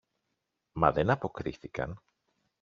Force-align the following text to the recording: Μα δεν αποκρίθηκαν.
Μα 0.73 0.91
δεν 0.91 1.09
αποκρίθηκαν. 1.09 2.01